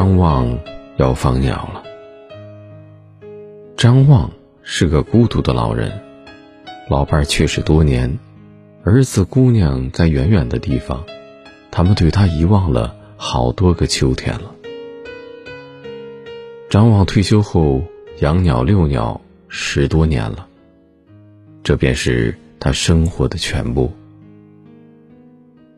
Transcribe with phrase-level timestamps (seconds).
[0.00, 0.58] 张望
[0.96, 1.82] 要放鸟了。
[3.76, 4.30] 张望
[4.62, 5.92] 是个孤独的老人，
[6.88, 8.18] 老伴去世多年，
[8.82, 11.04] 儿子姑娘在远远的地方，
[11.70, 14.54] 他们对他遗忘了好多个秋天了。
[16.70, 17.82] 张望退休后
[18.20, 20.46] 养鸟遛鸟十多年了，
[21.62, 23.92] 这便是他生活的全部。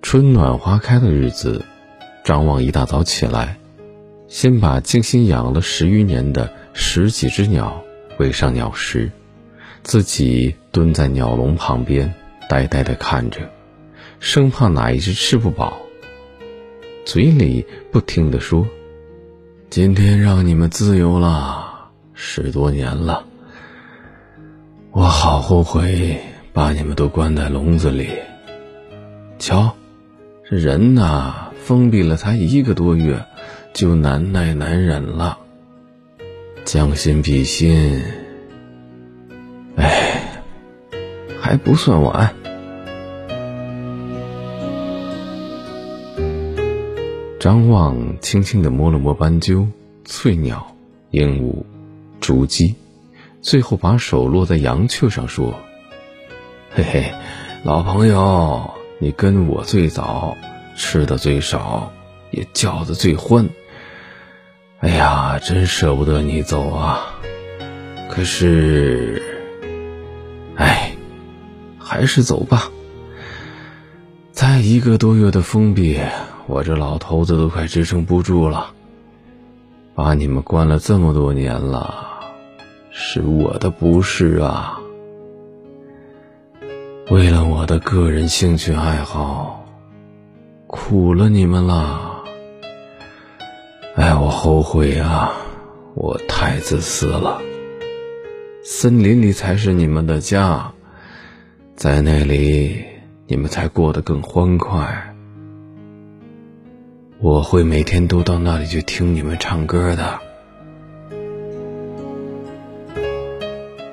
[0.00, 1.64] 春暖花开的日子，
[2.22, 3.58] 张望一大早起来，
[4.32, 7.84] 先把精心养了十余年的十几只鸟
[8.18, 9.12] 喂上鸟食，
[9.82, 12.14] 自己蹲在鸟笼旁边，
[12.48, 13.40] 呆呆地看着，
[14.20, 15.76] 生怕哪一只吃不饱，
[17.04, 18.66] 嘴里不停地说
[19.68, 23.26] ：“今天让你们自由了，十多年了，
[24.92, 26.18] 我好后悔
[26.54, 28.08] 把你们都关在笼子里。
[29.38, 29.76] 瞧。”
[30.48, 33.24] 这人呐，封闭了才一个多月，
[33.72, 35.38] 就难耐难忍了。
[36.64, 38.02] 将心比心，
[39.76, 40.42] 哎，
[41.40, 42.34] 还不算晚。
[47.40, 49.66] 张望轻轻的摸了摸斑鸠、
[50.04, 50.76] 翠鸟、
[51.10, 51.64] 鹦鹉、
[52.20, 52.76] 竹鸡，
[53.40, 55.54] 最后把手落在羊雀上，说
[56.72, 57.12] ：“嘿嘿，
[57.64, 60.36] 老朋友。”你跟我最早，
[60.76, 61.92] 吃的最少，
[62.30, 63.48] 也叫的最欢。
[64.82, 67.14] 哎呀，真舍不得你走啊！
[68.10, 69.22] 可是，
[70.56, 70.96] 哎，
[71.78, 72.68] 还是走吧。
[74.32, 76.00] 再一个多月的封闭，
[76.48, 78.72] 我这老头子都快支撑不住了。
[79.94, 81.94] 把你们关了这么多年了，
[82.90, 84.80] 是我的不是啊。
[87.08, 89.64] 为了我的个人兴趣爱好，
[90.66, 92.11] 苦了你们了。
[93.94, 95.32] 哎，我后悔啊，
[95.94, 97.40] 我太自私了。
[98.64, 100.72] 森林里才是你们的家，
[101.76, 102.84] 在那里
[103.26, 105.14] 你们才过得更欢快。
[107.18, 110.18] 我会每天都到那里去听你们唱歌的。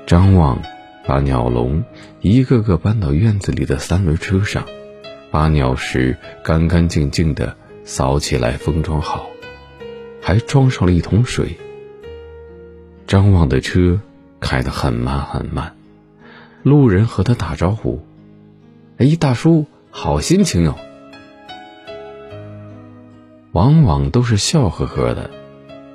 [0.06, 0.62] 张望。
[1.06, 1.84] 把鸟笼
[2.22, 4.64] 一个个搬到院子里的三轮车上，
[5.32, 9.28] 把鸟食干干净净的扫起来封装好，
[10.30, 11.58] 还装上了一桶水。
[13.08, 14.00] 张望的车
[14.40, 15.76] 开得很慢很慢，
[16.62, 18.06] 路人和他打招呼
[18.98, 20.76] ：“哎，大叔，好心情哦。”
[23.54, 25.32] 往往都是笑呵呵的，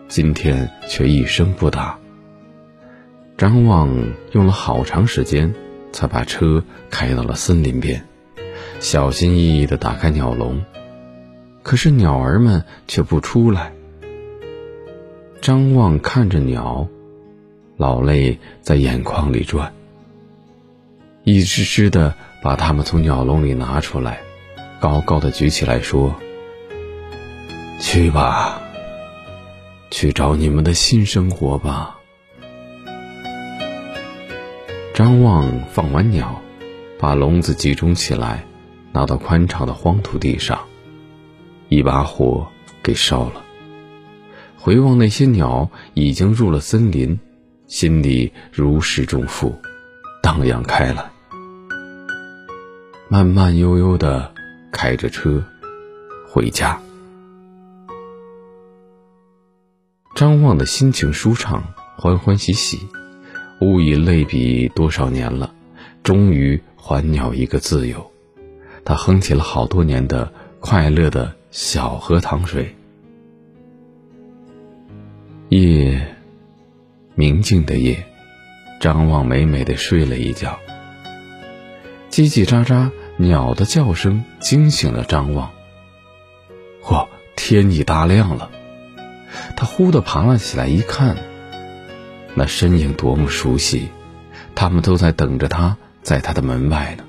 [0.08, 1.96] 今天却一声不答。
[3.38, 3.88] 张望
[4.32, 5.54] 用了好长时间，
[5.92, 8.04] 才把车开到了森林边，
[8.80, 10.60] 小心翼翼地打开鸟笼，
[11.62, 13.72] 可是鸟儿们却不出来。
[15.44, 16.88] 张望看着鸟，
[17.76, 19.74] 老泪在眼眶里转，
[21.22, 24.22] 一只只的把它们从鸟笼里拿出来，
[24.80, 26.14] 高高的举起来说
[27.78, 28.58] ：“去吧，
[29.90, 31.98] 去找你们的新生活吧。”
[34.96, 36.40] 张望放完鸟，
[36.98, 38.46] 把笼子集中起来，
[38.92, 40.58] 拿到宽敞的荒土地上，
[41.68, 42.46] 一把火
[42.82, 43.44] 给烧了。
[44.64, 47.20] 回望那些鸟已经入了森林，
[47.66, 49.54] 心里如释重负，
[50.22, 51.04] 荡漾开来。
[53.10, 54.32] 慢慢悠悠的
[54.72, 55.44] 开着车
[56.26, 56.80] 回家，
[60.14, 61.62] 张望的心情舒畅，
[61.98, 62.88] 欢欢喜喜。
[63.60, 65.54] 物以类比，多少年了，
[66.02, 68.10] 终于还鸟一个自由。
[68.82, 72.74] 他哼起了好多年的快乐的小河淌水。
[75.62, 76.16] 夜，
[77.14, 78.04] 明静的夜，
[78.80, 80.58] 张望美美的睡了一觉。
[82.10, 85.52] 叽叽喳喳鸟的叫声惊醒了张望。
[86.82, 87.06] 嚯，
[87.36, 88.50] 天已大亮了，
[89.56, 91.16] 他忽地爬了起来，一看。
[92.34, 93.90] 那身影多么熟悉，
[94.56, 97.04] 他们都在等着他，在他的门外呢。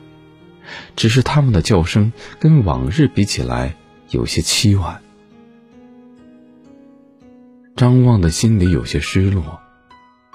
[0.96, 3.76] 只是他们的叫声跟往日比起来
[4.12, 5.02] 有些凄婉。
[7.76, 9.60] 张望的心里有些失落，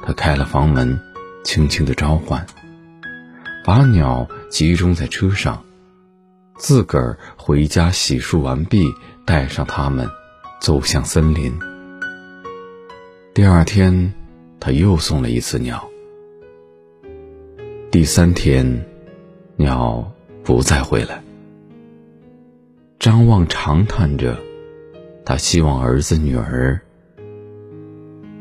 [0.04, 1.00] 他开了房门，
[1.42, 2.46] 轻轻的召唤，
[3.64, 5.64] 把鸟集中在车上，
[6.58, 8.84] 自个儿回家洗漱完毕，
[9.24, 10.06] 带上它们，
[10.60, 11.58] 走向森林。
[13.34, 14.12] 第二天。
[14.62, 15.88] 他又送了一次鸟。
[17.90, 18.84] 第三天，
[19.56, 20.12] 鸟
[20.44, 21.24] 不再回来。
[22.98, 24.38] 张望长叹着
[25.24, 26.78] ：“他希望儿子女儿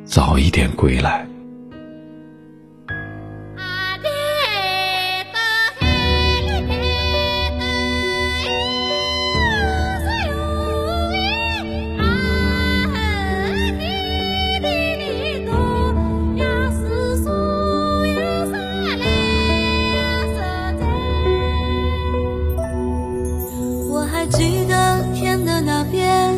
[0.09, 1.23] 早一点归来。
[23.91, 26.33] 我还记得天的那边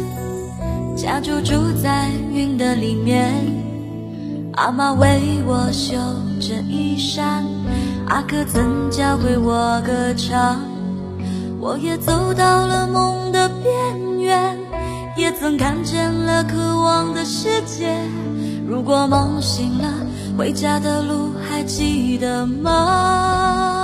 [0.93, 3.33] 家就住在云的里面，
[4.61, 5.95] 阿妈为我绣
[6.39, 7.43] 着衣衫，
[8.05, 10.61] 阿哥曾教会我歌唱，
[11.59, 14.55] 我也走到了梦的边缘，
[15.17, 17.91] 也曾看见了渴望的世界。
[18.67, 19.91] 如果梦醒了，
[20.37, 23.80] 回家的路还记得吗？